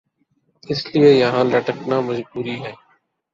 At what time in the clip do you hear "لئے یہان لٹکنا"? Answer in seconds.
0.93-1.97